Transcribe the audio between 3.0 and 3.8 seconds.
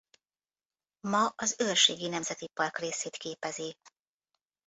képezi.